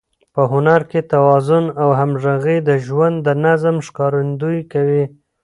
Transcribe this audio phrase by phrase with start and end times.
[0.33, 5.03] په هنر کې توازن او همغږي د ژوند د نظم ښکارندويي کوي.